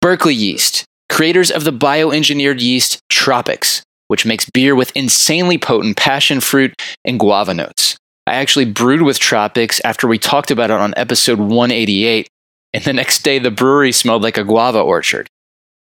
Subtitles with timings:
[0.00, 6.40] Berkeley Yeast, creators of the bioengineered yeast Tropics, which makes beer with insanely potent passion
[6.40, 6.72] fruit
[7.04, 7.96] and guava notes.
[8.24, 12.28] I actually brewed with Tropics after we talked about it on episode 188,
[12.74, 15.26] and the next day the brewery smelled like a guava orchard.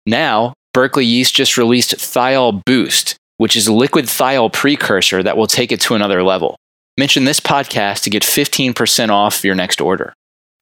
[0.05, 5.71] Now, Berkeley Yeast just released Thiol Boost, which is liquid thiol precursor that will take
[5.71, 6.57] it to another level.
[6.97, 10.13] Mention this podcast to get 15% off your next order.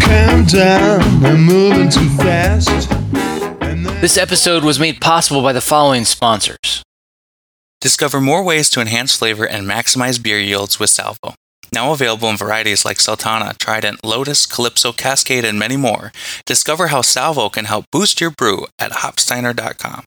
[0.00, 2.88] Calm down, I'm moving too fast.
[4.00, 6.82] This episode was made possible by the following sponsors.
[7.80, 11.34] Discover more ways to enhance flavor and maximize beer yields with Salvo.
[11.72, 16.12] Now available in varieties like Sultana, Trident, Lotus, Calypso, Cascade, and many more.
[16.44, 20.04] Discover how Salvo can help boost your brew at hopsteiner.com.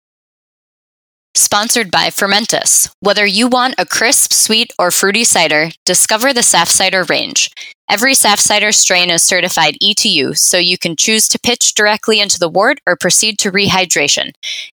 [1.35, 2.93] Sponsored by Fermentis.
[2.99, 7.49] Whether you want a crisp, sweet, or fruity cider, discover the Saf Cider range.
[7.89, 12.37] Every Saf Cider strain is certified E2U, so you can choose to pitch directly into
[12.37, 14.33] the wort or proceed to rehydration.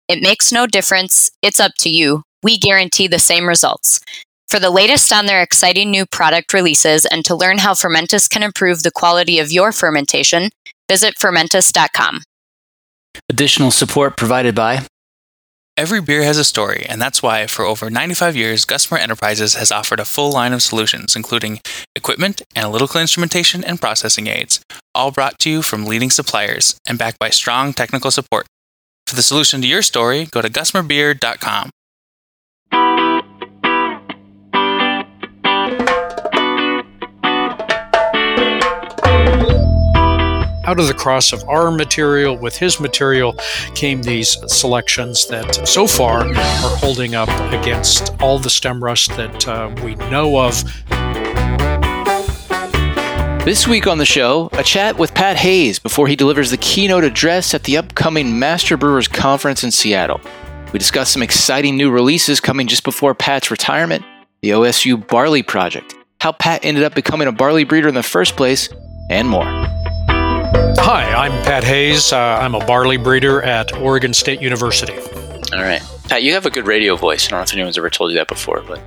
[0.08, 2.24] It makes no difference, it's up to you.
[2.42, 4.00] We guarantee the same results.
[4.48, 8.42] For the latest on their exciting new product releases and to learn how Fermentis can
[8.42, 10.50] improve the quality of your fermentation,
[10.88, 12.22] visit fermentis.com.
[13.28, 14.86] Additional support provided by
[15.78, 19.70] Every beer has a story, and that's why for over 95 years, Gusmer Enterprises has
[19.70, 21.60] offered a full line of solutions, including
[21.94, 24.60] equipment, analytical instrumentation, and processing aids,
[24.92, 28.48] all brought to you from leading suppliers and backed by strong technical support.
[29.06, 31.70] For the solution to your story, go to gusmerbeer.com.
[40.68, 43.34] out of the cross of our material with his material
[43.74, 49.48] came these selections that so far are holding up against all the stem rust that
[49.48, 50.62] uh, we know of.
[53.46, 57.02] This week on the show, a chat with Pat Hayes before he delivers the keynote
[57.02, 60.20] address at the upcoming Master Brewers Conference in Seattle.
[60.74, 64.04] We discuss some exciting new releases coming just before Pat's retirement,
[64.42, 68.36] the OSU Barley Project, how Pat ended up becoming a barley breeder in the first
[68.36, 68.68] place,
[69.08, 69.77] and more.
[70.90, 72.14] Hi, I'm Pat Hayes.
[72.14, 74.94] Uh, I'm a barley breeder at Oregon State University.
[75.52, 75.82] All right.
[76.04, 77.26] Pat, you have a good radio voice.
[77.26, 78.80] I don't know if anyone's ever told you that before, but.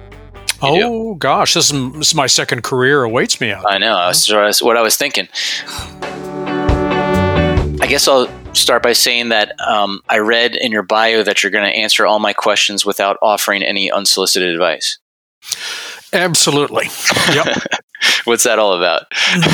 [0.63, 1.19] Oh, do.
[1.19, 1.53] gosh.
[1.53, 3.65] This is, this is, my second career awaits me out.
[3.69, 3.95] I know.
[3.97, 5.27] That's what I was thinking.
[7.71, 11.51] I guess I'll start by saying that um, I read in your bio that you're
[11.51, 14.97] going to answer all my questions without offering any unsolicited advice.
[16.13, 16.87] Absolutely.
[17.31, 17.61] Yep.
[18.25, 19.03] What's that all about?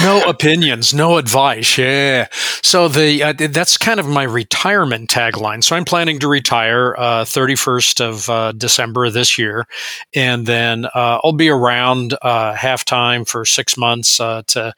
[0.03, 1.77] no opinions, no advice.
[1.77, 2.27] Yeah.
[2.61, 5.63] So the uh, that's kind of my retirement tagline.
[5.63, 9.67] So I'm planning to retire uh, 31st of uh, December this year,
[10.13, 14.73] and then uh, I'll be around uh, half time for six months uh, to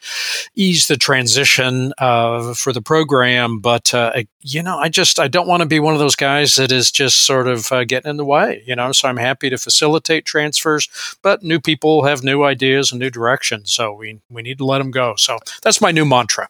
[0.56, 3.60] ease the transition for the program.
[3.60, 3.94] But
[4.42, 6.92] you know, I just I don't want to be one of those guys that is
[6.92, 8.64] just sort of getting in the way.
[8.66, 10.88] You know, so I'm happy to facilitate transfers,
[11.22, 14.80] but new people have new ideas and new directions so we we need to let
[14.80, 15.16] them go.
[15.18, 16.50] So that's my new mantra.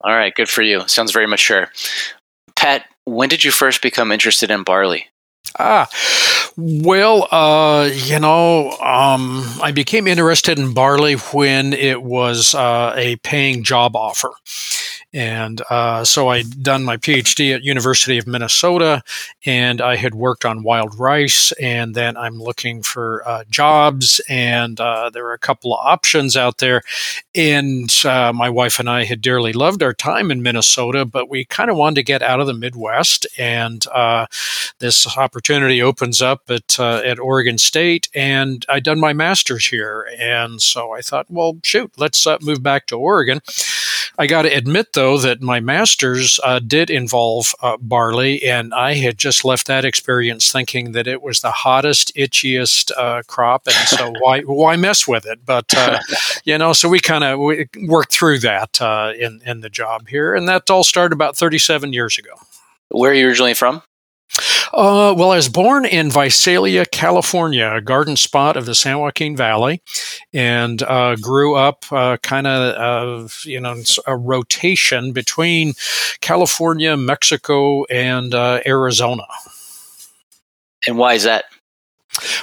[0.00, 0.86] All right, good for you.
[0.86, 1.70] Sounds very mature.
[2.54, 5.06] Pat, when did you first become interested in barley?
[5.58, 5.88] Ah,
[6.56, 13.16] well, uh, you know, um, I became interested in barley when it was uh, a
[13.16, 14.30] paying job offer.
[15.18, 19.02] And uh, so I'd done my PhD at University of Minnesota,
[19.44, 21.50] and I had worked on wild rice.
[21.60, 26.36] And then I'm looking for uh, jobs, and uh, there are a couple of options
[26.36, 26.82] out there.
[27.34, 31.44] And uh, my wife and I had dearly loved our time in Minnesota, but we
[31.44, 33.26] kind of wanted to get out of the Midwest.
[33.36, 34.26] And uh,
[34.78, 40.08] this opportunity opens up at uh, at Oregon State, and I'd done my master's here.
[40.16, 43.40] And so I thought, well, shoot, let's move back to Oregon.
[44.16, 48.94] I got to admit, though, that my master's uh, did involve uh, barley, and I
[48.94, 53.74] had just left that experience thinking that it was the hottest, itchiest uh, crop, and
[53.88, 55.44] so why why mess with it?
[55.44, 55.98] But uh,
[56.44, 57.38] you know, so we kind of
[57.86, 61.92] worked through that uh, in in the job here, and that all started about 37
[61.92, 62.32] years ago.
[62.90, 63.82] Where are you originally from?
[64.72, 69.36] Uh, well, I was born in Visalia, California, a garden spot of the San Joaquin
[69.36, 69.82] Valley,
[70.32, 75.72] and uh, grew up uh, kind of, you know, a rotation between
[76.20, 79.24] California, Mexico, and uh, Arizona.
[80.86, 81.44] And why is that?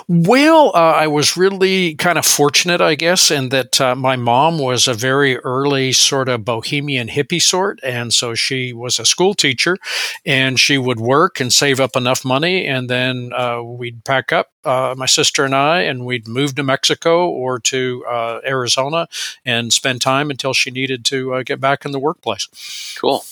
[0.07, 4.59] Well, uh, I was really kind of fortunate, I guess, in that uh, my mom
[4.59, 7.79] was a very early sort of bohemian hippie sort.
[7.83, 9.77] And so she was a school teacher
[10.25, 12.65] and she would work and save up enough money.
[12.65, 16.63] And then uh, we'd pack up, uh, my sister and I, and we'd move to
[16.63, 19.07] Mexico or to uh, Arizona
[19.43, 22.47] and spend time until she needed to uh, get back in the workplace.
[22.99, 23.23] Cool.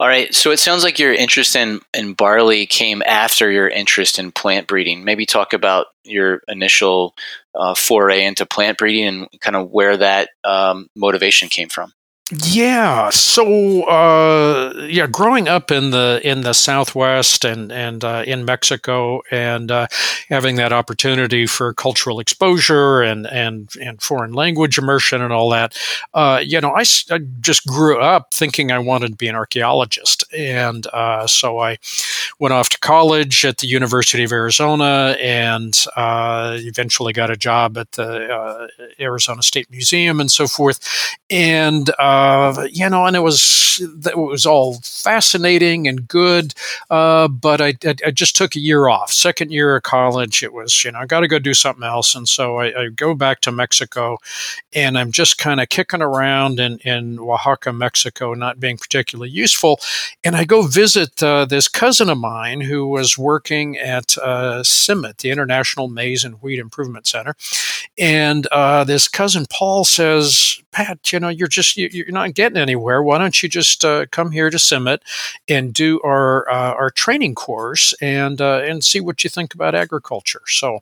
[0.00, 0.34] All right.
[0.34, 4.66] So it sounds like your interest in, in barley came after your interest in plant
[4.66, 5.04] breeding.
[5.04, 7.14] Maybe talk about your initial
[7.54, 11.92] uh, foray into plant breeding and kind of where that um, motivation came from.
[12.32, 13.10] Yeah.
[13.10, 19.20] So, uh, yeah, growing up in the in the Southwest and and uh, in Mexico,
[19.30, 19.88] and uh,
[20.30, 25.76] having that opportunity for cultural exposure and and and foreign language immersion and all that,
[26.14, 30.24] uh, you know, I, I, just grew up thinking I wanted to be an archaeologist,
[30.32, 31.76] and uh, so I
[32.38, 37.76] went off to college at the University of Arizona, and uh, eventually got a job
[37.76, 40.80] at the Arizona State Museum and so forth,
[41.28, 42.13] and uh,
[42.72, 46.54] you know, and it was it was all fascinating and good.
[46.90, 49.10] Uh, but I, I, I, just took a year off.
[49.10, 52.14] Second year of college, it was you know I got to go do something else,
[52.14, 54.18] and so I, I go back to Mexico,
[54.72, 59.80] and I'm just kind of kicking around in in Oaxaca, Mexico, not being particularly useful,
[60.22, 65.30] and I go visit uh, this cousin of mine who was working at uh, the
[65.30, 67.34] International Maize and Wheat Improvement Center,
[67.98, 72.58] and uh, this cousin Paul says, Pat, you know, you're just you, you're not getting
[72.58, 73.00] anywhere.
[73.00, 74.98] Why don't you just uh, come here to CIMMYT
[75.48, 79.76] and do our uh, our training course and uh, and see what you think about
[79.76, 80.42] agriculture?
[80.48, 80.80] So I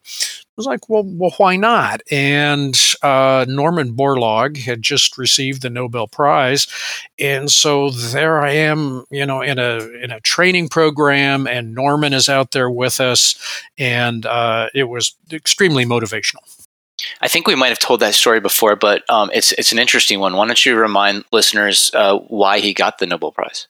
[0.56, 2.00] was like, well, well, why not?
[2.10, 6.66] And uh, Norman Borlaug had just received the Nobel Prize,
[7.18, 12.14] and so there I am, you know, in a in a training program, and Norman
[12.14, 13.36] is out there with us,
[13.76, 16.61] and uh, it was extremely motivational.
[17.20, 20.20] I think we might have told that story before, but um, it's it's an interesting
[20.20, 20.36] one.
[20.36, 23.68] Why don't you remind listeners uh, why he got the Nobel Prize?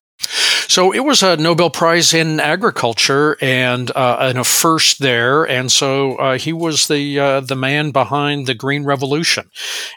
[0.69, 5.71] So it was a Nobel Prize in agriculture and, uh, and a first there, and
[5.71, 9.51] so uh, he was the uh, the man behind the Green Revolution,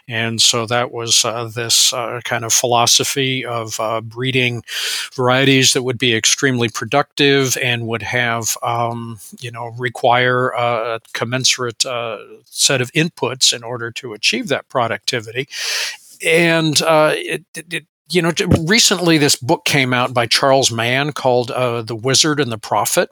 [0.06, 4.62] and so that was uh, this uh, kind of philosophy of uh, breeding
[5.14, 11.84] varieties that would be extremely productive and would have um, you know require a commensurate
[12.44, 15.48] set of inputs in order to achieve that productivity.
[16.24, 18.32] And uh, it, it, you know,
[18.66, 23.10] recently this book came out by Charles Mann called uh, The Wizard and the Prophet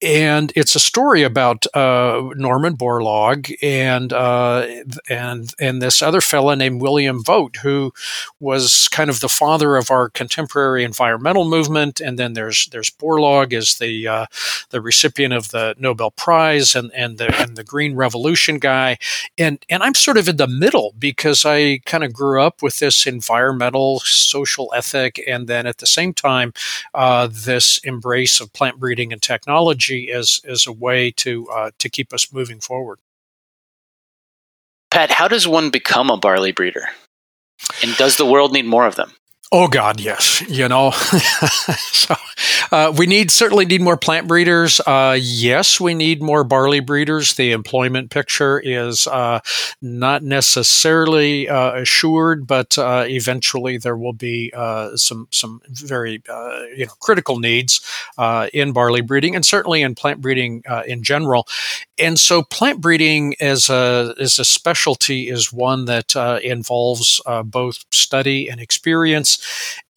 [0.00, 4.66] and it's a story about uh, Norman Borlaug and uh,
[5.08, 7.92] and and this other fella named William Vogt, who
[8.38, 12.00] was kind of the father of our contemporary environmental movement.
[12.00, 14.26] And then there's there's Borlaug as the uh,
[14.70, 18.98] the recipient of the Nobel Prize and and the and the Green Revolution guy.
[19.36, 22.78] And and I'm sort of in the middle because I kind of grew up with
[22.78, 26.52] this environmental social ethic, and then at the same time
[26.94, 31.70] uh, this embrace of plant breeding and technology technology as as a way to uh,
[31.78, 32.98] to keep us moving forward.
[34.90, 36.88] Pat, how does one become a barley breeder?
[37.82, 39.12] And does the world need more of them?
[39.50, 40.42] Oh God, yes.
[40.48, 40.90] You know,
[41.92, 42.14] so
[42.72, 44.80] uh, we need certainly need more plant breeders.
[44.80, 47.34] Uh, yes, we need more barley breeders.
[47.34, 49.40] The employment picture is uh,
[49.80, 54.52] not necessarily uh, assured, but uh, eventually there will be
[54.96, 56.22] some some very
[56.76, 57.80] you know critical needs
[58.52, 61.46] in barley breeding and certainly in plant breeding in general.
[61.98, 68.48] And so, plant breeding as a as a specialty is one that involves both study
[68.48, 69.38] and experience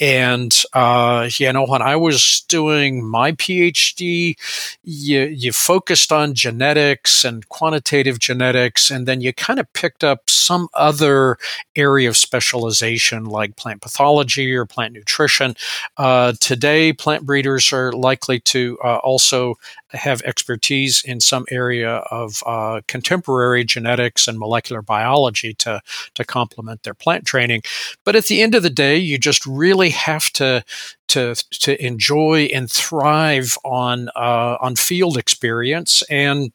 [0.02, 4.36] and uh, you know, when I was doing my PhD,
[4.84, 10.28] you you focused on genetics and quantitative genetics, and then you kind of picked up
[10.28, 11.38] some other
[11.76, 15.56] area of specialization like plant pathology or plant nutrition.
[15.98, 19.56] Uh, today, plant breeders are likely to uh, also
[19.94, 25.82] have expertise in some area of uh, contemporary genetics and molecular biology to,
[26.14, 27.62] to complement their plant training.
[28.04, 30.64] But at the end of the day, you just really have to
[31.10, 36.04] to to enjoy and thrive on uh, on field experience.
[36.10, 36.52] And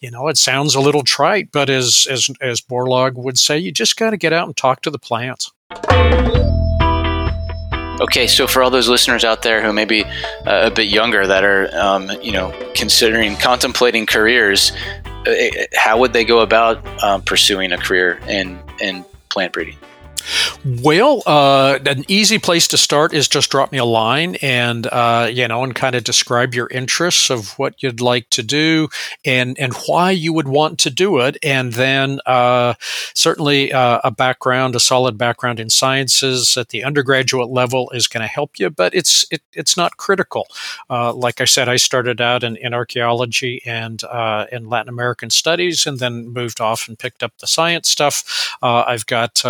[0.00, 3.72] you know, it sounds a little trite, but as as as Borlaug would say, you
[3.72, 5.52] just got to get out and talk to the plants.
[8.00, 10.10] Okay, so for all those listeners out there who may be uh,
[10.46, 14.72] a bit younger that are, um, you know, considering contemplating careers,
[15.26, 15.34] uh,
[15.74, 19.76] how would they go about um, pursuing a career in in plant breeding?
[20.64, 25.28] Well, uh, an easy place to start is just drop me a line and uh,
[25.30, 28.88] you know, and kind of describe your interests of what you'd like to do
[29.24, 32.74] and and why you would want to do it, and then uh,
[33.14, 38.22] certainly uh, a background, a solid background in sciences at the undergraduate level is going
[38.22, 40.46] to help you, but it's it, it's not critical.
[40.88, 45.30] Uh, like I said, I started out in, in archaeology and uh, in Latin American
[45.30, 48.56] studies, and then moved off and picked up the science stuff.
[48.62, 49.44] I've got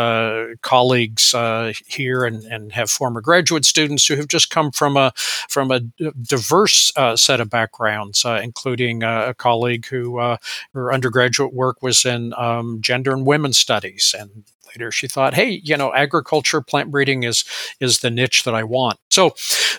[0.62, 5.12] colleagues uh, here and, and have former graduate students who have just come from a
[5.48, 5.80] from a
[6.22, 10.36] diverse uh, set of backgrounds, uh, including uh, a colleague who uh,
[10.72, 14.14] her undergraduate work was in um, gender and women's studies.
[14.18, 17.44] And later she thought hey you know agriculture plant breeding is
[17.80, 18.98] is the niche that i want.
[19.10, 19.34] So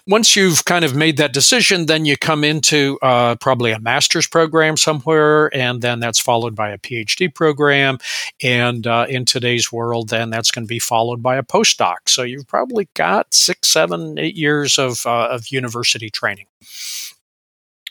[0.07, 4.27] once you've kind of made that decision then you come into uh, probably a master's
[4.27, 7.97] program somewhere and then that's followed by a phd program.
[8.41, 11.97] And uh, in today's world then that's going to be followed by a postdoc.
[12.07, 16.45] So you've probably got six seven eight years of, uh, of university training.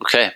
[0.02, 0.32] Okay.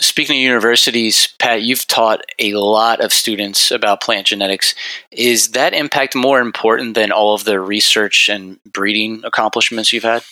[0.00, 4.74] Speaking of universities, Pat, you've taught a lot of students about plant genetics.
[5.10, 10.22] Is that impact more important than all of the research and breeding accomplishments you've had?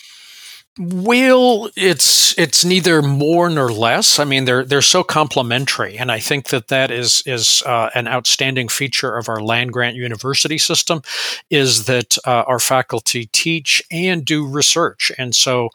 [0.81, 4.21] Well, it's it's neither more nor less.
[4.21, 8.07] I mean, they're they're so complementary, and I think that that is is uh, an
[8.07, 11.03] outstanding feature of our land grant university system,
[11.51, 15.11] is that uh, our faculty teach and do research.
[15.19, 15.71] And so,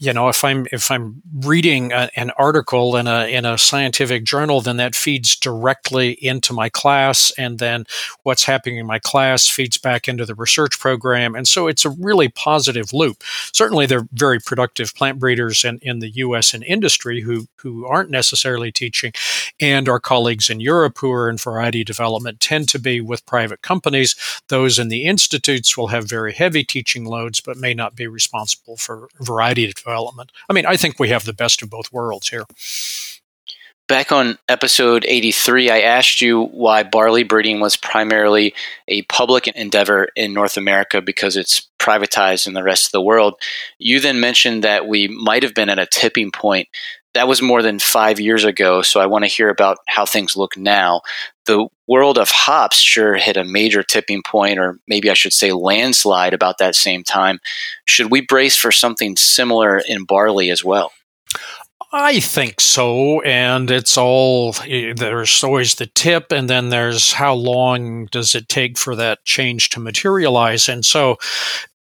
[0.00, 4.24] you know, if I'm if I'm reading a, an article in a in a scientific
[4.24, 7.84] journal, then that feeds directly into my class, and then
[8.24, 11.90] what's happening in my class feeds back into the research program, and so it's a
[11.90, 13.22] really positive loop.
[13.52, 18.08] Certainly, they're very productive plant breeders in, in the US and industry who, who aren't
[18.08, 19.12] necessarily teaching,
[19.60, 23.60] and our colleagues in Europe who are in variety development tend to be with private
[23.60, 24.16] companies.
[24.48, 28.78] Those in the institutes will have very heavy teaching loads, but may not be responsible
[28.78, 30.32] for variety development.
[30.48, 32.46] I mean, I think we have the best of both worlds here.
[33.86, 38.54] Back on episode 83, I asked you why barley breeding was primarily
[38.86, 43.34] a public endeavor in North America because it's privatized in the rest of the world.
[43.78, 46.68] You then mentioned that we might have been at a tipping point.
[47.14, 50.36] That was more than five years ago, so I want to hear about how things
[50.36, 51.00] look now.
[51.46, 55.52] The world of hops sure hit a major tipping point, or maybe I should say
[55.52, 57.40] landslide, about that same time.
[57.86, 60.92] Should we brace for something similar in barley as well?
[61.90, 63.22] I think so.
[63.22, 68.76] And it's all, there's always the tip, and then there's how long does it take
[68.76, 70.68] for that change to materialize.
[70.68, 71.16] And so,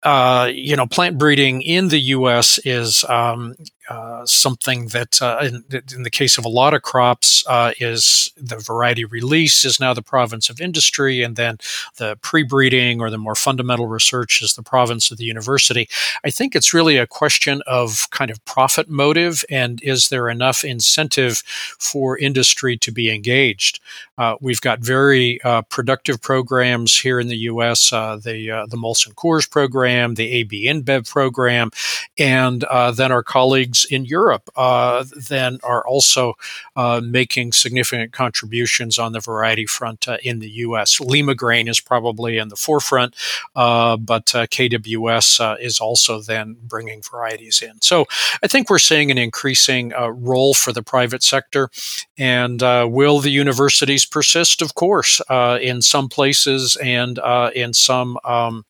[0.03, 2.59] uh, you know, plant breeding in the U.S.
[2.65, 3.55] is um,
[3.87, 5.63] uh, something that, uh, in,
[5.95, 9.93] in, the case of a lot of crops, uh, is the variety release is now
[9.93, 11.59] the province of industry, and then
[11.97, 15.87] the pre-breeding or the more fundamental research is the province of the university.
[16.23, 20.63] I think it's really a question of kind of profit motive, and is there enough
[20.63, 21.43] incentive
[21.77, 23.79] for industry to be engaged?
[24.17, 27.91] Uh, we've got very uh, productive programs here in the U.S.
[27.91, 31.69] the the Molson Coors program, the AB InBev program,
[32.17, 32.65] and
[32.95, 36.33] then our colleagues colleagues in Europe uh, then are also
[36.75, 40.99] uh, making significant contributions on the variety front uh, in the U.S.
[40.99, 43.15] Limagrain is probably in the forefront,
[43.53, 47.81] but KWS is also then bringing varieties in.
[47.81, 48.05] So
[48.43, 51.69] I think we're seeing an increasing role for the private sector.
[52.17, 54.61] And will the universities persist?
[54.61, 57.19] Of course, in some places and
[57.53, 58.65] in some, um,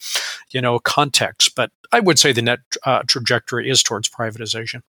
[0.51, 1.49] you know, contexts.
[1.49, 4.81] But I would say the net uh, trajectory is towards privatization.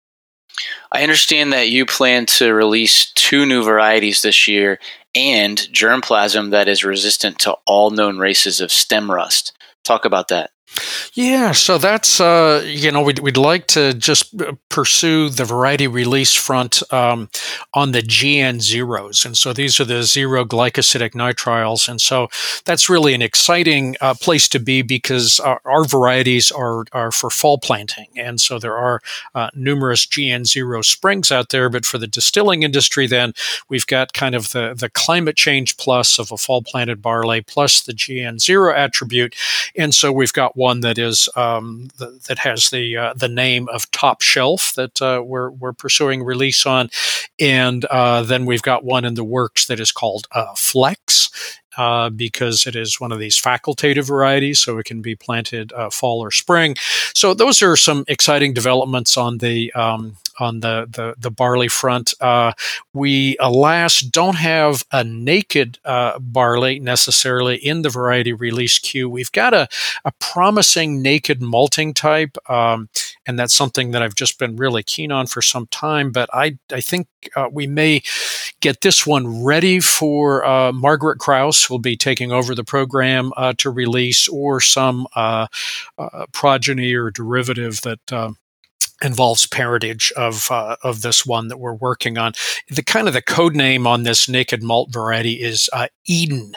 [0.93, 4.79] I understand that you plan to release two new varieties this year
[5.15, 9.57] and germplasm that is resistant to all known races of stem rust.
[9.85, 10.51] Talk about that.
[11.15, 15.87] Yeah, so that's uh, you know we'd, we'd like to just uh, pursue the variety
[15.87, 17.31] release front um,
[17.73, 22.29] on the GN zeros, and so these are the zero glycosidic nitriles, and so
[22.67, 27.31] that's really an exciting uh, place to be because our, our, varieties are are for
[27.31, 29.01] fall planting, and so there are
[29.35, 31.71] uh, numerous GN zero springs out there.
[31.71, 33.33] But for the distilling industry, then
[33.71, 37.81] we've got kind of the the climate change plus of a fall planted barley plus
[37.81, 39.35] the GN zero attribute,
[39.77, 43.69] and so we've got one that is um, the, that has the uh, the name
[43.69, 46.91] of Top Shelf that uh, we're we're pursuing release on,
[47.39, 51.31] and uh, then we've got one in the works that is called uh, Flex.
[51.77, 56.21] uh, because it is one of these facultative varieties, so it can be planted fall
[56.21, 56.75] or spring.
[57.15, 62.15] So those are some exciting developments on the um, on the the, the barley front.
[62.21, 62.53] Uh,
[62.93, 69.09] we alas don't have a naked uh, barley necessarily in the variety release queue.
[69.09, 69.69] We've got a,
[70.05, 72.89] a promising naked malting type, um,
[73.27, 76.13] and that's something that I've just been really keen on for some time.
[76.13, 78.03] But I I think uh, we may
[78.61, 83.53] get this one ready for uh, Margaret Kraus, who'll be taking over the program uh,
[83.59, 85.47] to release, or some uh,
[86.33, 88.37] progeny or derivative that um,
[89.03, 92.33] involves parentage of uh, of this one that we're working on.
[92.69, 96.53] The kind of the code name on this naked malt variety is uh, Eden,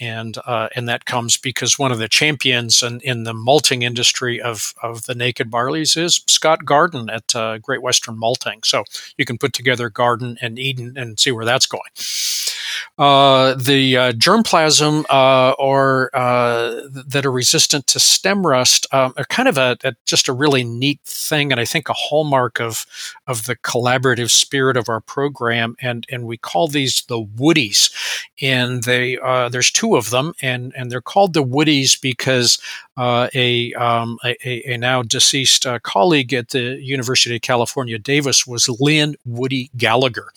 [0.00, 4.40] and uh, and that comes because one of the champions in, in the malting industry
[4.40, 8.60] of of the naked barleys is Scott Garden at uh, Great Western Malting.
[8.64, 8.84] So
[9.16, 11.82] you can put together Garden and Eden and see where that's going.
[12.98, 15.04] Uh, the uh, germplasm
[15.58, 20.32] or that are resistant to stem rust um, are kind of a, a just a
[20.32, 22.86] really neat thing, and I think a hallmark of
[23.26, 27.90] of the collaborative spirit of our program, and and we call these the Woodies,
[28.40, 32.58] and they uh, there's two of them, and and they're called the Woodies because
[32.96, 38.46] uh, a, um, a, a now deceased uh, colleague at the University of California Davis
[38.46, 40.28] was Lynn Woody Gallagher.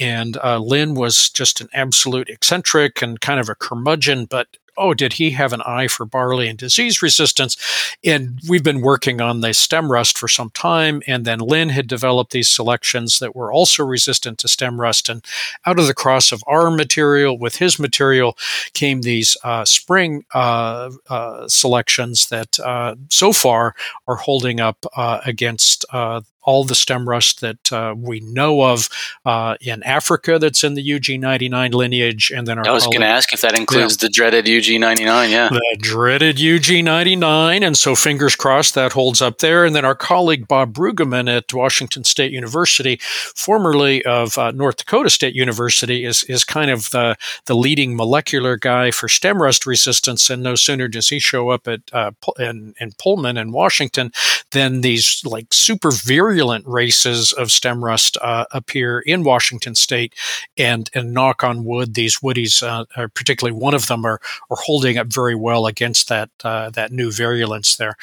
[0.00, 4.94] And uh, Lynn was just an absolute eccentric and kind of a curmudgeon, but oh,
[4.94, 7.56] did he have an eye for barley and disease resistance?
[8.04, 11.02] And we've been working on the stem rust for some time.
[11.06, 15.08] And then Lynn had developed these selections that were also resistant to stem rust.
[15.08, 15.24] And
[15.66, 18.36] out of the cross of our material with his material
[18.72, 23.74] came these uh, spring uh, uh, selections that uh, so far
[24.06, 28.88] are holding up uh, against uh, all the stem rust that uh, we know of
[29.24, 32.32] uh, in Africa that's in the UG99 lineage.
[32.34, 34.06] And then our I was going to ask if that includes yeah.
[34.06, 35.30] the dreaded UG99.
[35.30, 35.48] Yeah.
[35.48, 37.62] The dreaded UG99.
[37.62, 39.64] And so fingers crossed that holds up there.
[39.64, 45.10] And then our colleague Bob Brueggeman at Washington State University, formerly of uh, North Dakota
[45.10, 50.28] State University, is, is kind of the, the leading molecular guy for stem rust resistance.
[50.28, 54.10] And no sooner does he show up at uh, in, in Pullman in Washington
[54.50, 60.14] than these like super virulent virulent races of stem rust uh, appear in Washington state,
[60.56, 64.96] and and knock on wood, these woodies, uh, particularly one of them, are are holding
[64.98, 67.96] up very well against that uh, that new virulence there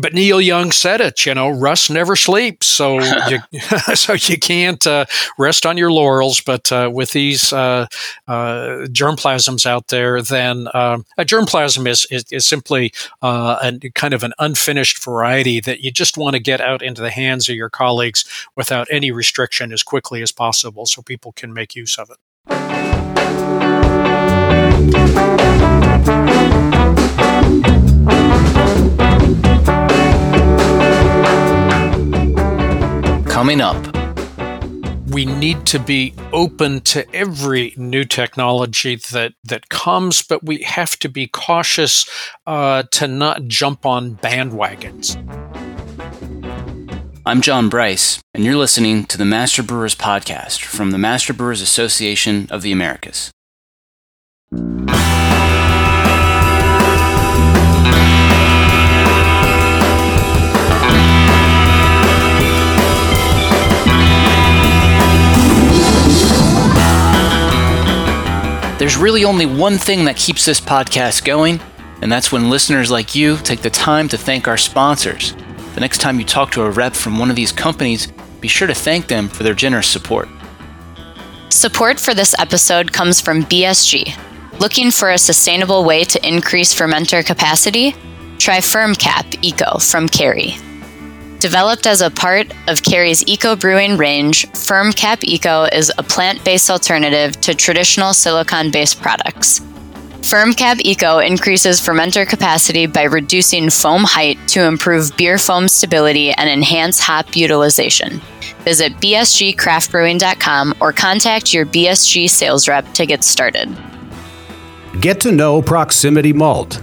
[0.00, 2.66] but Neil Young said it, you know, rust never sleeps.
[2.66, 3.38] So you,
[3.94, 5.04] so you can't uh,
[5.38, 6.40] rest on your laurels.
[6.40, 7.86] But uh, with these uh,
[8.26, 14.14] uh germplasms out there, then um, a germplasm is, is, is simply uh, a kind
[14.14, 17.56] of an unfinished variety that you just want to get out into the hands of
[17.56, 18.24] your colleagues
[18.56, 22.16] without any restriction as quickly as possible so people can make use of it.
[33.40, 33.96] Coming up,
[35.08, 40.98] we need to be open to every new technology that that comes, but we have
[40.98, 42.06] to be cautious
[42.46, 45.16] uh, to not jump on bandwagons.
[47.24, 51.62] I'm John Bryce, and you're listening to the Master Brewers Podcast from the Master Brewers
[51.62, 53.30] Association of the Americas.
[68.80, 71.60] There's really only one thing that keeps this podcast going,
[72.00, 75.34] and that's when listeners like you take the time to thank our sponsors.
[75.74, 78.66] The next time you talk to a rep from one of these companies, be sure
[78.66, 80.30] to thank them for their generous support.
[81.50, 84.18] Support for this episode comes from BSG.
[84.58, 87.94] Looking for a sustainable way to increase fermenter capacity?
[88.38, 90.54] Try FermCap Eco from Kerry.
[91.40, 96.68] Developed as a part of Kerry's Eco Brewing range, FermCap Eco is a plant based
[96.68, 99.60] alternative to traditional silicon based products.
[100.20, 106.50] FermCap Eco increases fermenter capacity by reducing foam height to improve beer foam stability and
[106.50, 108.20] enhance hop utilization.
[108.64, 113.74] Visit bsgcraftbrewing.com or contact your BSG sales rep to get started.
[115.00, 116.82] Get to know Proximity Malt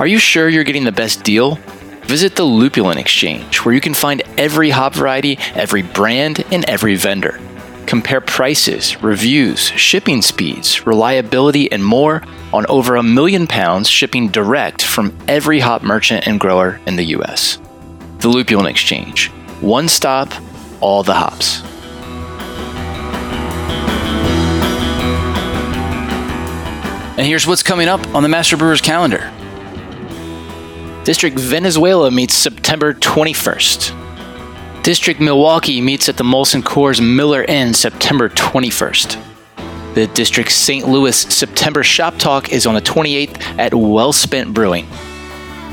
[0.00, 1.54] Are you sure you're getting the best deal?
[2.02, 6.96] Visit the Lupulin Exchange, where you can find every hop variety, every brand, and every
[6.96, 7.38] vendor.
[7.86, 14.82] Compare prices, reviews, shipping speeds, reliability, and more on over a million pounds shipping direct
[14.82, 17.56] from every hop merchant and grower in the U.S.
[18.18, 19.28] The Lupulin Exchange.
[19.60, 20.32] One stop,
[20.80, 21.62] all the hops.
[27.18, 29.30] And here's what's coming up on the Master Brewers calendar.
[31.04, 34.09] District Venezuela meets September 21st.
[34.82, 39.22] District Milwaukee meets at the Molson Coors Miller Inn September 21st.
[39.94, 40.88] The District St.
[40.88, 44.88] Louis September Shop Talk is on the 28th at Well Spent Brewing.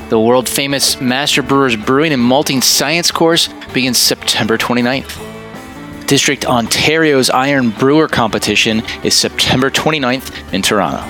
[0.09, 6.05] The world famous Master Brewers Brewing and Malting Science course begins September 29th.
[6.05, 11.05] District Ontario's Iron Brewer Competition is September 29th in Toronto.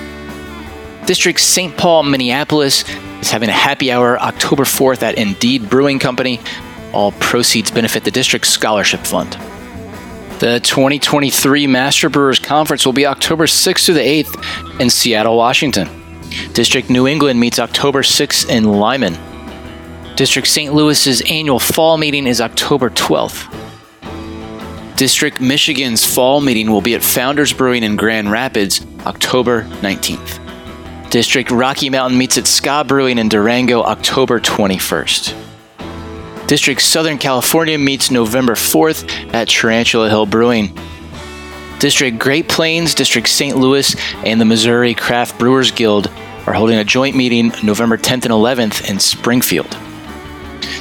[1.08, 1.76] District St.
[1.76, 2.84] Paul, Minneapolis
[3.22, 6.40] is having a happy hour October 4th at Indeed Brewing Company.
[6.98, 9.34] All proceeds benefit the district's scholarship fund.
[10.40, 15.88] The 2023 Master Brewers Conference will be October 6th through the 8th in Seattle, Washington.
[16.54, 19.16] District New England meets October 6th in Lyman.
[20.16, 20.74] District St.
[20.74, 23.46] Louis's annual fall meeting is October 12th.
[24.96, 31.12] District Michigan's fall meeting will be at Founders Brewing in Grand Rapids, October 19th.
[31.12, 35.47] District Rocky Mountain meets at Ska Brewing in Durango, October 21st.
[36.48, 40.72] District Southern California meets November 4th at Tarantula Hill Brewing.
[41.80, 43.58] District Great Plains, District St.
[43.58, 46.10] Louis, and the Missouri Craft Brewers Guild
[46.46, 49.78] are holding a joint meeting November 10th and 11th in Springfield.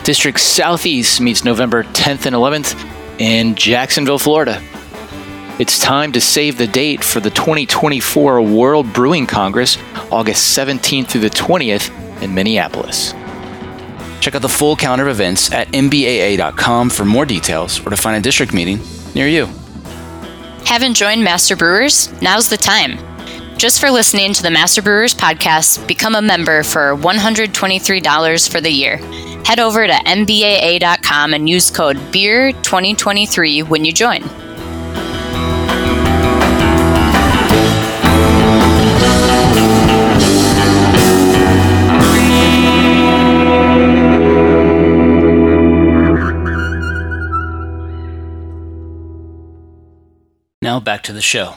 [0.05, 4.63] District Southeast meets November 10th and 11th in Jacksonville, Florida.
[5.59, 9.79] It's time to save the date for the 2024 World Brewing Congress,
[10.13, 13.15] August 17th through the 20th in Minneapolis.
[14.21, 18.17] Check out the full calendar of events at mbaa.com for more details or to find
[18.17, 18.81] a district meeting
[19.15, 19.47] near you.
[20.65, 22.11] Haven't joined Master Brewers?
[22.21, 22.99] Now's the time.
[23.57, 28.71] Just for listening to the Master Brewers podcast, become a member for $123 for the
[28.71, 28.99] year.
[29.47, 34.23] Head over to mbaa.com and use code BEER2023 when you join.
[50.77, 51.55] Now back to the show.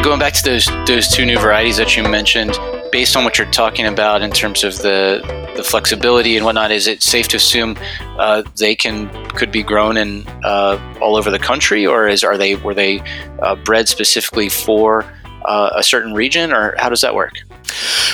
[0.00, 2.56] Going back to those those two new varieties that you mentioned,
[2.92, 5.20] based on what you're talking about in terms of the
[5.56, 7.76] the flexibility and whatnot, is it safe to assume
[8.16, 12.38] uh, they can could be grown in uh, all over the country, or is are
[12.38, 13.00] they were they
[13.42, 15.04] uh, bred specifically for
[15.46, 17.34] uh, a certain region, or how does that work?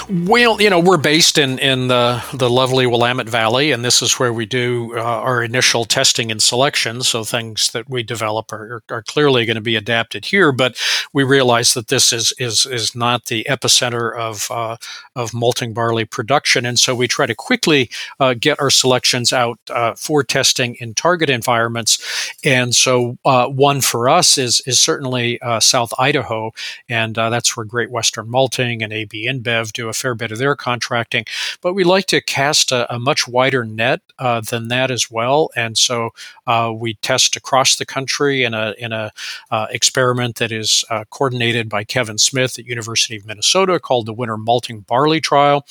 [0.08, 4.18] Well, you know, we're based in, in the, the lovely Willamette Valley, and this is
[4.18, 7.02] where we do uh, our initial testing and selection.
[7.02, 10.76] So things that we develop are, are clearly going to be adapted here, but
[11.12, 14.76] we realize that this is, is, is not the epicenter of, uh,
[15.14, 16.66] of malting barley production.
[16.66, 20.94] And so we try to quickly uh, get our selections out uh, for testing in
[20.94, 22.32] target environments.
[22.44, 26.52] And so uh, one for us is, is certainly uh, South Idaho,
[26.88, 30.56] and that's where Great Western Malting and AB InBev do a fair bit of their
[30.56, 31.24] contracting.
[31.60, 35.50] But we like to cast a, a much wider net uh, than that as well,
[35.56, 36.10] and so
[36.46, 39.10] uh, we test across the country in a in a
[39.50, 44.12] uh, experiment that is uh, coordinated by Kevin Smith at University of Minnesota called the
[44.12, 45.66] Winter Malting Barley Trial,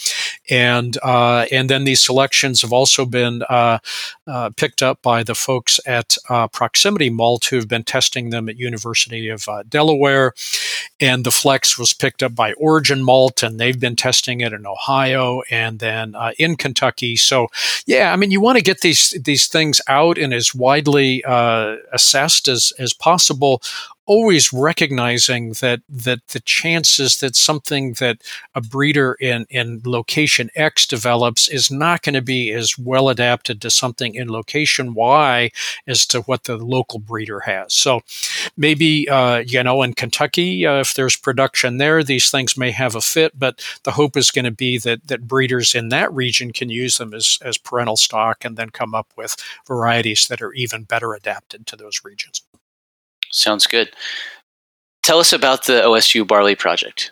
[0.49, 3.80] and uh, and then these selections have also been uh,
[4.56, 6.17] picked up by the folks at
[6.51, 10.34] Proximity Malt who have been testing them at University of Delaware,
[10.99, 14.65] and the Flex was picked up by Origin Malt, and they've been testing it in
[14.65, 17.15] Ohio and then uh, in Kentucky.
[17.15, 17.47] So,
[17.86, 21.77] yeah, I mean, you want to get these these things out and as widely uh,
[21.91, 23.62] assessed as as possible
[24.05, 28.21] always recognizing that that the chances that something that
[28.55, 33.61] a breeder in in location X develops is not going to be as well adapted
[33.61, 35.51] to something in location Y
[35.87, 37.73] as to what the local breeder has.
[37.73, 38.01] So
[38.57, 42.95] maybe, uh, you know, in Kentucky, uh, if there's production there, these things may have
[42.95, 46.51] a fit, but the hope is going to be that, that breeders in that region
[46.51, 49.35] can use them as, as parental stock and then come up with
[49.67, 52.41] varieties that are even better adapted to those regions.
[53.31, 53.91] Sounds good.
[55.03, 57.11] Tell us about the OSU Barley Project.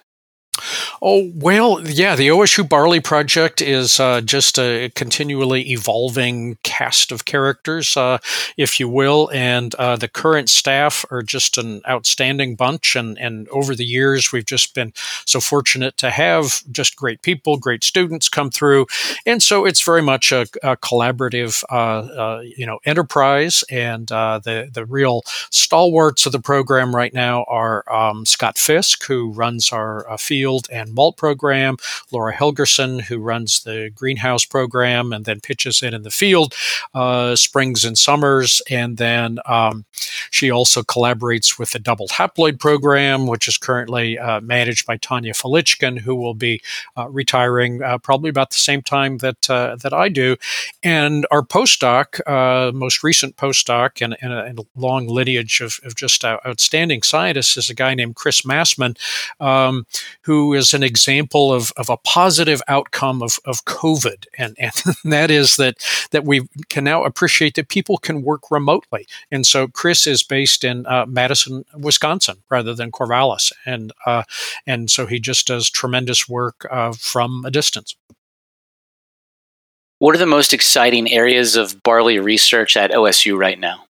[1.02, 7.26] Oh, well, yeah, the OSU Barley Project is uh, just a continually evolving cast of
[7.26, 8.18] characters, uh,
[8.58, 9.30] if you will.
[9.34, 12.96] And uh, the current staff are just an outstanding bunch.
[12.96, 14.94] And, and over the years, we've just been
[15.26, 18.88] so fortunate to have just great people, great students come through.
[19.26, 23.64] And so it's very much a, a collaborative, uh, uh, you know, enterprise.
[23.70, 29.06] And uh, the, the real stalwarts of the program right now are um, Scott Fisk,
[29.06, 31.78] who runs our field and malt program,
[32.12, 36.54] Laura Helgerson, who runs the greenhouse program and then pitches in in the field
[36.94, 38.62] uh, springs and summers.
[38.70, 39.86] And then um,
[40.32, 45.34] she also collaborates with the doubled haploid program, which is currently uh, managed by Tanya
[45.34, 46.62] Filichkin, who will be
[46.98, 50.38] uh, retiring uh, probably about the same time that uh, that I do.
[50.84, 52.20] And our postdoc,
[52.74, 57.58] most recent postdoc, and, and, a, and, a, long lineage of, of just outstanding scientists,
[57.58, 58.96] is a guy named Chris Massman,
[59.40, 59.86] um,
[60.22, 64.26] who is an example of, of a positive outcome of, of COVID.
[64.38, 64.74] And, and
[65.06, 65.76] that is that,
[66.12, 69.08] that we can now appreciate that people can work remotely.
[69.32, 73.52] And so Chris is based in uh, Madison, Wisconsin, rather than Corvallis.
[73.66, 74.24] And, uh,
[74.66, 77.96] and so he just does tremendous work uh, from a distance.
[80.00, 83.86] What are the most exciting areas of barley research at OSU right now?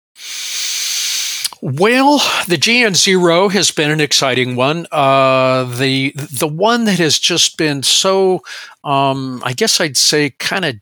[1.61, 4.85] Well, the GN Zero has been an exciting one.
[4.91, 8.43] Uh, the the one that has just been so,
[8.83, 10.75] um, I guess I'd say, kind of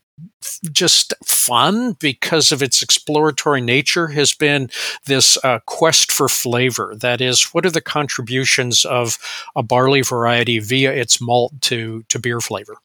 [0.72, 4.70] just fun because of its exploratory nature has been
[5.06, 6.94] this uh, quest for flavor.
[6.96, 9.18] That is, what are the contributions of
[9.56, 12.78] a barley variety via its malt to to beer flavor?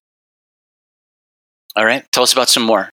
[1.76, 2.90] All right, tell us about some more.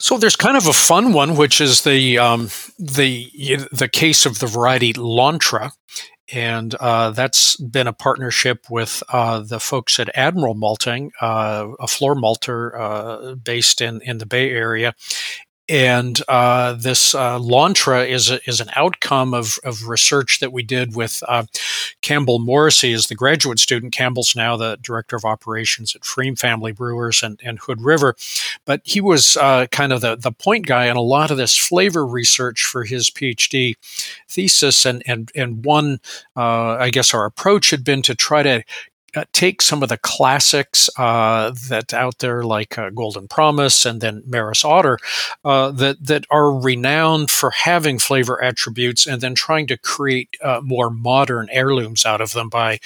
[0.00, 3.30] So there's kind of a fun one, which is the um, the
[3.72, 5.72] the case of the variety Lontra,
[6.32, 11.88] and uh, that's been a partnership with uh, the folks at Admiral Malting, uh, a
[11.88, 14.94] floor malter uh, based in in the Bay Area,
[15.68, 20.96] and uh, this uh, is a, is an outcome of, of research that we did
[20.96, 21.44] with uh,
[22.00, 23.92] Campbell Morrissey as the graduate student.
[23.92, 28.16] Campbell's now the director of operations at Pfriem Family Brewers and, and Hood River,
[28.64, 31.56] but he was uh, kind of the, the point guy in a lot of this
[31.56, 33.74] flavor research for his PhD
[34.28, 34.86] thesis.
[34.86, 36.00] And and and one,
[36.36, 38.64] uh, I guess, our approach had been to try to
[39.16, 44.02] uh, take some of the classics uh, that out there, like uh, Golden Promise and
[44.02, 44.98] then Maris Otter,
[45.44, 50.60] uh, that that are renowned for having flavor attributes, and then trying to create uh,
[50.62, 52.78] more modern heirlooms out of them by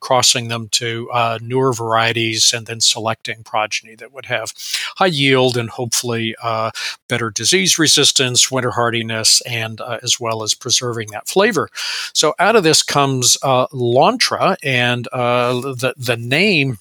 [0.00, 1.08] crossing them to
[1.42, 4.52] newer varieties, and then selecting progeny that would have
[4.96, 6.36] high yield and hopefully
[7.08, 11.68] better disease resistance, winter hardiness, and as well as preserving that flavor.
[12.14, 15.08] So out of this comes Lontra and
[15.52, 16.78] the the name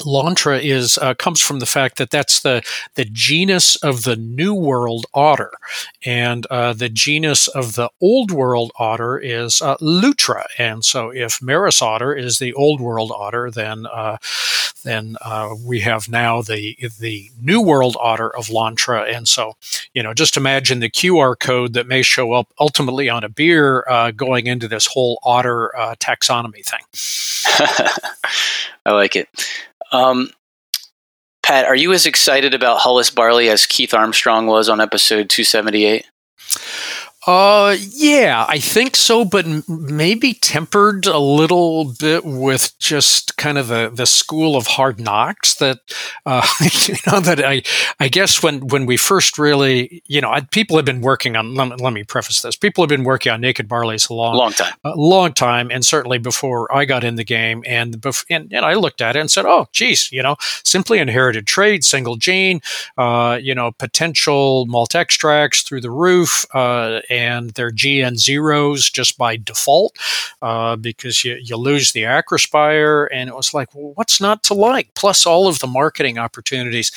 [0.00, 2.62] Lontra is uh, comes from the fact that that's the
[2.94, 5.52] the genus of the New World otter,
[6.04, 10.46] and uh, the genus of the Old World otter is uh, Lutra.
[10.58, 14.18] And so, if Maris otter is the Old World otter, then uh,
[14.84, 19.12] then uh, we have now the the New World otter of Lontra.
[19.14, 19.56] And so,
[19.94, 23.84] you know, just imagine the QR code that may show up ultimately on a beer
[23.88, 26.80] uh, going into this whole otter taxonomy thing.
[28.84, 29.28] I like it.
[29.92, 30.30] Um,
[31.42, 36.06] Pat, are you as excited about Hulless barley as Keith Armstrong was on episode 278?
[37.24, 43.68] Uh, yeah, I think so, but maybe tempered a little bit with just kind of
[43.68, 45.78] the, the school of hard knocks that,
[46.26, 47.62] uh, you know, that I,
[48.00, 51.54] I guess when, when we first really, you know, I, people have been working on,
[51.54, 54.34] let me, let me preface this, people have been working on naked barleys a long,
[54.34, 55.70] long time, a long time.
[55.70, 59.14] And certainly before I got in the game and, bef- and, and I looked at
[59.14, 62.60] it and said, oh, geez, you know, simply inherited trade, single gene,
[62.98, 69.18] uh, you know, potential malt extracts through the roof, uh, and they're GN zeros just
[69.18, 69.96] by default
[70.40, 73.06] uh, because you, you lose the Acrospire.
[73.12, 74.94] And it was like, well, what's not to like?
[74.94, 76.90] Plus all of the marketing opportunities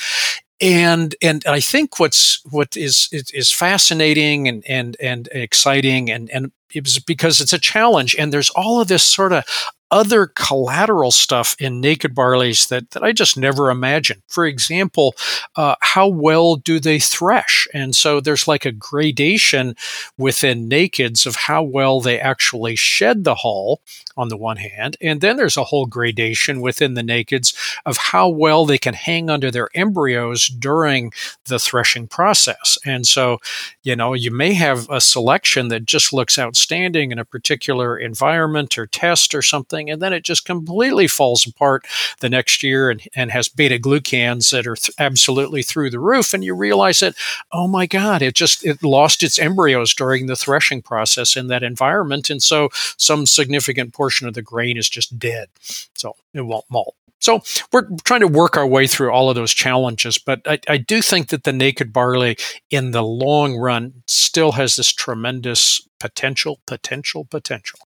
[0.58, 6.50] and and I think what's what is is fascinating and and and exciting and and
[6.72, 9.44] it was because it's a challenge and there's all of this sort of
[9.90, 14.22] other collateral stuff in naked barleys that, that I just never imagined.
[14.26, 15.14] For example,
[15.54, 17.68] uh, how well do they thresh?
[17.72, 19.76] And so there's like a gradation
[20.18, 23.80] within nakeds of how well they actually shed the hull
[24.16, 24.96] on the one hand.
[25.00, 29.28] And then there's a whole gradation within the nakeds of how well they can hang
[29.28, 31.12] under their embryos during
[31.46, 32.78] the threshing process.
[32.84, 33.38] And so,
[33.82, 38.78] you know, you may have a selection that just looks outstanding in a particular environment
[38.78, 41.86] or test or something, and then it just completely falls apart
[42.20, 46.34] the next year and, and has beta glucans that are th- absolutely through the roof.
[46.34, 47.14] And you realize that,
[47.52, 51.62] oh my God, it just it lost its embryos during the threshing process in that
[51.62, 52.30] environment.
[52.30, 55.48] And so some significant portion portion of the grain is just dead.
[55.94, 56.94] So it won't malt.
[57.18, 57.40] So
[57.72, 61.00] we're trying to work our way through all of those challenges, but I, I, do
[61.00, 62.36] think that the naked barley
[62.70, 67.80] in the long run still has this tremendous potential, potential, potential.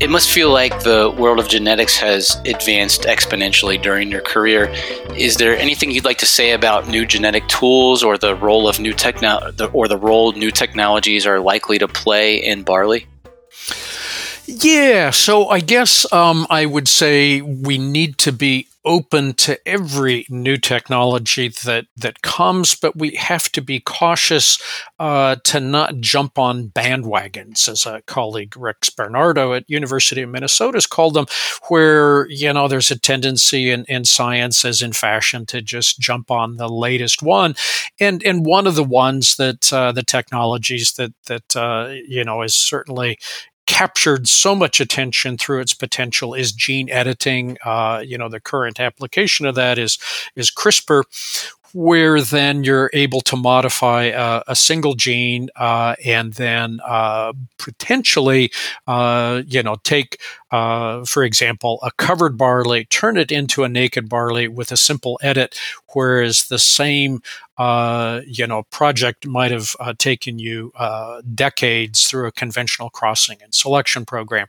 [0.00, 4.72] It must feel like the world of genetics has advanced exponentially during your career.
[5.14, 8.80] Is there anything you'd like to say about new genetic tools or the role of
[8.80, 13.08] new techno- or the role new technologies are likely to play in barley?
[14.52, 20.26] Yeah, so I guess um, I would say we need to be open to every
[20.30, 24.60] new technology that that comes, but we have to be cautious
[24.98, 30.76] uh, to not jump on bandwagons, as a colleague Rex Bernardo at University of Minnesota
[30.76, 31.26] has called them,
[31.68, 36.30] where you know there's a tendency in, in science, as in fashion, to just jump
[36.30, 37.54] on the latest one,
[38.00, 42.42] and and one of the ones that uh, the technologies that that uh, you know
[42.42, 43.18] is certainly
[43.70, 47.56] captured so much attention through its potential is gene editing.
[47.64, 49.96] Uh, you know, the current application of that is
[50.34, 51.04] is CRISPR,
[51.72, 58.50] where then you're able to modify a, a single gene uh, and then uh, potentially,
[58.86, 64.08] uh, you know, take, uh, for example, a covered barley, turn it into a naked
[64.08, 65.58] barley with a simple edit,
[65.92, 67.22] whereas the same,
[67.58, 70.72] uh, you know, project might have uh, taken you
[71.34, 74.46] decades through a conventional crossing and selection program.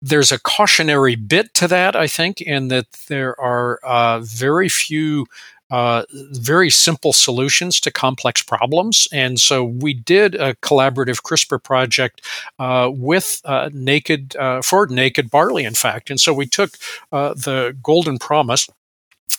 [0.00, 5.26] There's a cautionary bit to that, I think, in that there are very few
[5.70, 9.08] uh, very simple solutions to complex problems.
[9.12, 12.26] And so we did a collaborative CRISPR project
[12.58, 16.10] uh, with uh, naked, uh, for naked barley, in fact.
[16.10, 16.70] And so we took
[17.12, 18.68] uh, the golden promise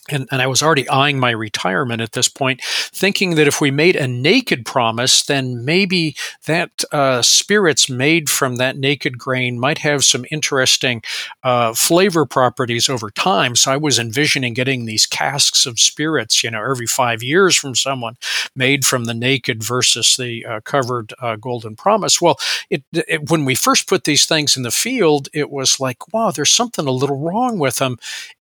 [0.10, 3.72] and, and, I was already eyeing my retirement at this point, thinking that if we
[3.72, 9.80] made a naked promise, then maybe that uh, spirits made from that naked grain might
[9.80, 11.02] have some interesting
[11.44, 13.56] uh, flavor properties over time.
[13.56, 17.76] So I was envisioning getting these casks of spirits, you know, every five years from
[17.76, 18.18] someone
[18.56, 22.22] made from the naked versus the uh, covered uh, golden promise.
[22.22, 22.38] Well,
[22.70, 26.32] it, it, when we first put these things in the field, it was like, wow,
[26.32, 27.98] there's something a little wrong with them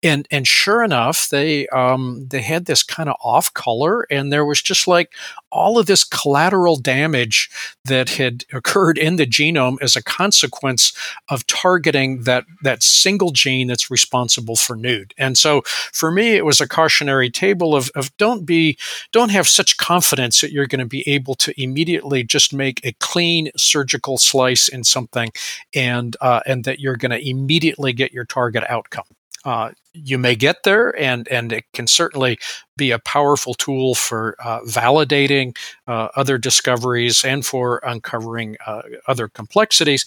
[0.05, 4.45] and and sure enough, they um, they had this kind of off color, and there
[4.45, 5.13] was just like
[5.51, 7.49] all of this collateral damage
[7.85, 10.93] that had occurred in the genome as a consequence
[11.29, 15.13] of targeting that that single gene that's responsible for nude.
[15.17, 15.61] And so,
[15.93, 18.77] for me, it was a cautionary table of, of don't be
[19.11, 22.93] don't have such confidence that you're going to be able to immediately just make a
[22.99, 25.29] clean surgical slice in something,
[25.73, 29.05] and uh, and that you're going to immediately get your target outcome.
[29.43, 32.37] Uh, you may get there, and and it can certainly
[32.77, 35.55] be a powerful tool for uh, validating
[35.87, 40.05] uh, other discoveries and for uncovering uh, other complexities.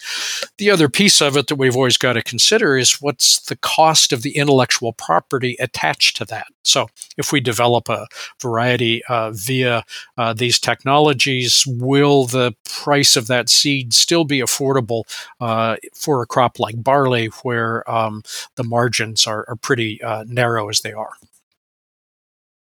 [0.57, 4.13] The other piece of it that we've always got to consider is what's the cost
[4.13, 6.47] of the intellectual property attached to that.
[6.63, 8.07] So, if we develop a
[8.41, 9.83] variety uh, via
[10.17, 15.03] uh, these technologies, will the price of that seed still be affordable
[15.39, 18.21] uh, for a crop like barley, where um,
[18.55, 21.13] the margins are, are pretty narrow as they are.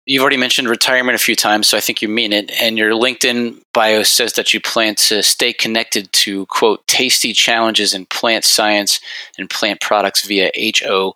[0.06, 2.52] You've already mentioned retirement a few times, so I think you mean it.
[2.62, 7.94] And your LinkedIn bio says that you plan to stay connected to, quote, tasty challenges
[7.94, 9.00] in plant science
[9.38, 11.14] and plant products via HO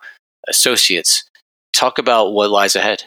[0.48, 1.30] Associates.
[1.74, 3.04] Talk about what lies ahead.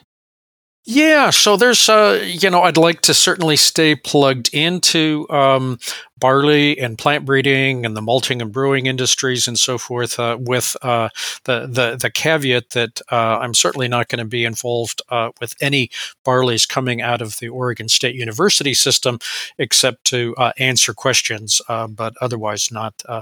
[0.84, 5.78] Yeah, so there's, uh, you know, I'd like to certainly stay plugged into um,
[6.20, 10.76] barley and plant breeding and the malting and brewing industries and so forth, uh, with
[10.82, 11.08] uh,
[11.44, 15.54] the, the the caveat that uh, I'm certainly not going to be involved uh, with
[15.60, 15.90] any
[16.24, 19.18] barleys coming out of the Oregon State University system,
[19.58, 23.02] except to uh, answer questions, but otherwise not.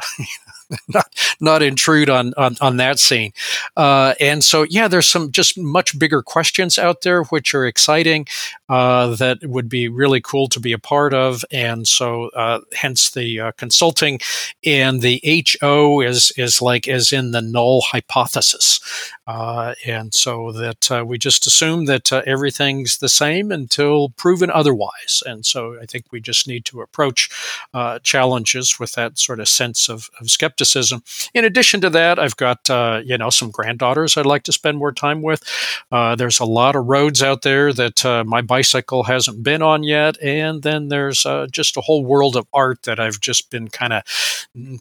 [0.87, 1.06] not
[1.40, 3.32] not intrude on on, on that scene.
[3.74, 8.26] And so, yeah, there's some just much bigger questions out there which are exciting
[8.68, 11.44] that would be really cool to be a part of.
[11.50, 14.19] And so, uh, hence the uh, consulting,
[14.65, 15.21] and the
[15.60, 18.81] HO is is like as in the null hypothesis,
[19.29, 24.50] uh, and so that uh, we just assume that uh, everything's the same until proven
[24.50, 27.29] otherwise, and so I think we just need to approach
[27.74, 31.02] uh, challenges with that sort of sense of, of, skepticism.
[31.35, 34.79] In addition to that, I've got uh, you know some granddaughters I'd like to spend
[34.79, 35.42] more time with.
[35.90, 40.62] there's a lot of roads out there that my bicycle hasn't been on yet, and
[40.62, 44.04] then there's just a whole world of art that I've just been kind of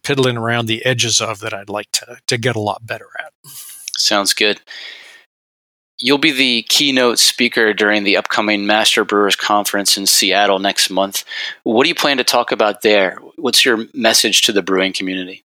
[0.03, 3.33] piddling around the edges of that I'd like to, to get a lot better at.
[3.97, 4.61] Sounds good.
[5.99, 11.25] You'll be the keynote speaker during the upcoming Master Brewers Conference in Seattle next month.
[11.63, 13.17] What do you plan to talk about there?
[13.35, 15.43] What's your message to the brewing community?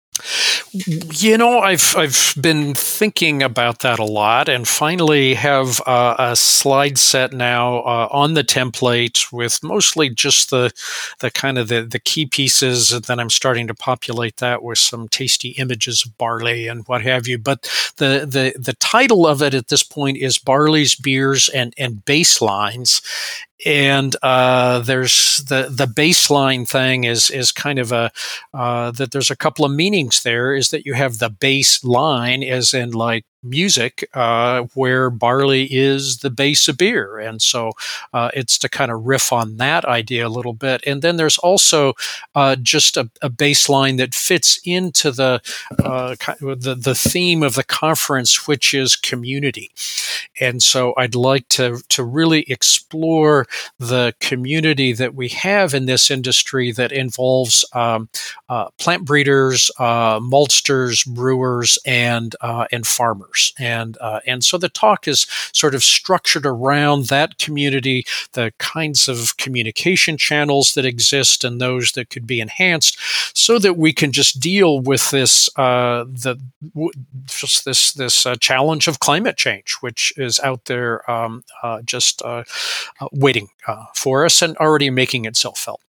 [0.73, 6.37] You know, I've I've been thinking about that a lot, and finally have uh, a
[6.37, 10.71] slide set now uh, on the template with mostly just the
[11.21, 14.79] the kind of the, the key pieces, and then I'm starting to populate that with
[14.79, 17.39] some tasty images of barley and what have you.
[17.39, 17.63] But
[17.97, 23.01] the the the title of it at this point is barley's beers and and baselines,
[23.67, 28.11] and uh, there's the the baseline thing is is kind of a
[28.55, 32.43] uh, that there's a couple of meanings there is that you have the bass line
[32.43, 37.19] as in like music uh, where barley is the base of beer.
[37.19, 37.73] And so
[38.13, 40.83] uh, it's to kind of riff on that idea a little bit.
[40.87, 41.95] And then there's also
[42.35, 45.41] uh, just a, a baseline that fits into the,
[45.83, 49.71] uh, the, the theme of the conference, which is community.
[50.41, 53.47] And so I'd like to, to really explore
[53.79, 58.09] the community that we have in this industry that involves um,
[58.49, 62.35] uh, plant breeders, uh, maltsters, brewers, and,
[62.71, 63.53] and farmers.
[63.59, 69.09] And uh, and so the talk is sort of structured around that community, the kinds
[69.09, 72.99] of communication channels that exist, and those that could be enhanced,
[73.37, 76.37] so that we can just deal with this uh, the
[77.27, 82.21] just this this uh, challenge of climate change, which is out there um, uh, just
[82.23, 82.45] uh,
[83.01, 83.49] uh, waiting
[83.95, 85.81] for us and already making itself felt.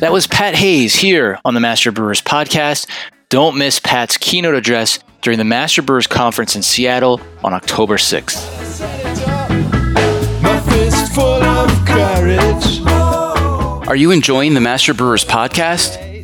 [0.00, 2.86] That was Pat Hayes here on the Master Brewers podcast.
[3.28, 8.48] Don't miss Pat's keynote address during the Master Brewers Conference in Seattle on October 6th.
[13.86, 16.09] Are you enjoying the Master Brewers podcast?